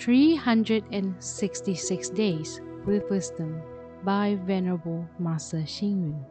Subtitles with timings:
[0.00, 3.60] 366 Days with Wisdom
[4.02, 6.24] by Venerable Master Xing Yun.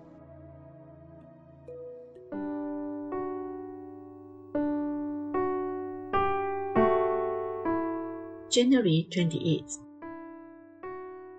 [8.50, 9.77] January 28th.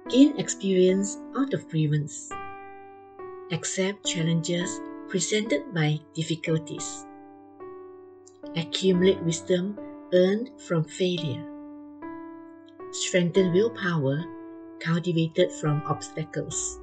[0.09, 2.31] Gain experience out of grievance.
[3.51, 7.05] Accept challenges presented by difficulties.
[8.55, 9.77] Accumulate wisdom
[10.15, 11.60] earned from failure.
[12.93, 14.25] Strengthen willpower
[14.81, 16.81] cultivated from obstacles.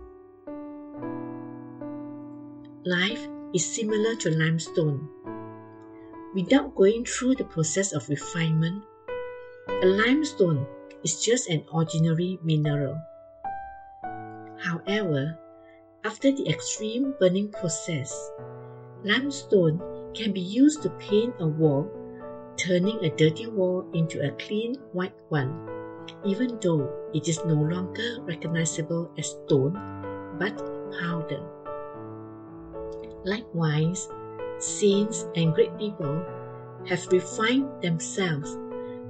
[2.85, 5.09] Life is similar to limestone.
[6.33, 8.83] Without going through the process of refinement,
[9.83, 10.65] a limestone
[11.03, 12.97] is just an ordinary mineral.
[14.63, 15.37] However,
[16.05, 18.15] after the extreme burning process,
[19.03, 19.81] limestone
[20.13, 21.91] can be used to paint a wall,
[22.55, 25.76] turning a dirty wall into a clean white one,
[26.25, 29.73] even though it is no longer recognizable as stone
[30.39, 30.57] but
[30.99, 31.41] powder.
[33.25, 34.09] Likewise,
[34.59, 36.23] saints and great people
[36.87, 38.57] have refined themselves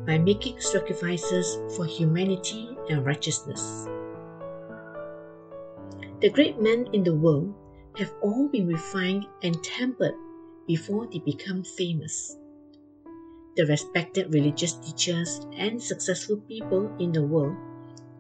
[0.05, 3.87] by making sacrifices for humanity and righteousness.
[6.21, 7.53] The great men in the world
[7.97, 10.15] have all been refined and tempered
[10.65, 12.37] before they become famous.
[13.57, 17.57] The respected religious teachers and successful people in the world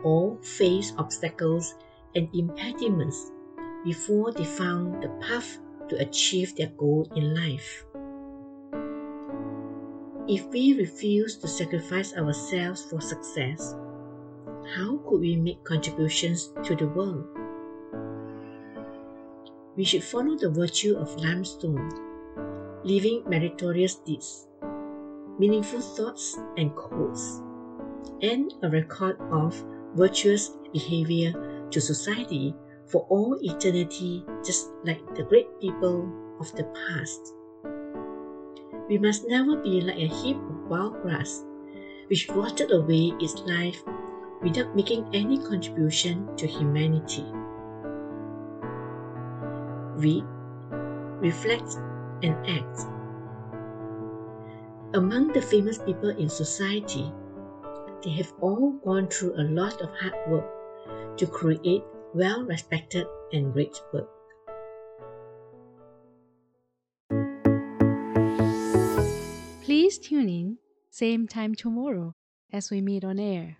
[0.03, 1.75] all face obstacles
[2.15, 3.31] and impediments
[3.85, 7.85] before they found the path to achieve their goal in life.
[10.27, 13.75] If we refuse to sacrifice ourselves for success,
[14.75, 17.27] how could we make contributions to the world?
[19.75, 21.93] We should follow the virtue of limestone,
[22.83, 24.47] living meritorious deeds,
[25.39, 27.41] meaningful thoughts and quotes,
[28.21, 29.55] and a record of
[29.95, 36.09] virtuous behavior to society for all eternity, just like the great people
[36.39, 37.33] of the past.
[38.89, 41.43] We must never be like a heap of wild grass,
[42.07, 43.83] which rotted away its life
[44.41, 47.25] without making any contribution to humanity.
[49.97, 50.23] Read,
[51.19, 51.75] reflect,
[52.23, 52.96] and act.
[54.93, 57.11] Among the famous people in society,
[58.03, 61.83] they have all gone through a lot of hard work to create
[62.13, 64.09] well respected and great work.
[69.61, 70.57] Please tune in,
[70.89, 72.15] same time tomorrow
[72.53, 73.57] as we meet on air.